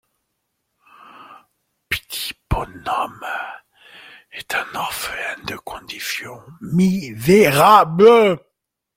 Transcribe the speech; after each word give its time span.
P'tit-Bonhomme 1.87 3.23
est 4.31 4.55
un 4.55 4.65
orphelin 4.73 5.43
de 5.45 5.55
condition 5.57 6.41
misérable. 6.59 8.41